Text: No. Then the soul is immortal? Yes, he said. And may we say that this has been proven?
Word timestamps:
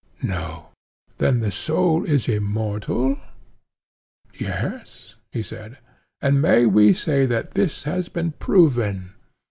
No. 0.23 0.69
Then 1.19 1.41
the 1.41 1.51
soul 1.51 2.05
is 2.05 2.27
immortal? 2.27 3.19
Yes, 4.33 5.13
he 5.31 5.43
said. 5.43 5.77
And 6.23 6.41
may 6.41 6.65
we 6.65 6.91
say 6.91 7.27
that 7.27 7.51
this 7.51 7.83
has 7.83 8.09
been 8.09 8.31
proven? 8.31 9.13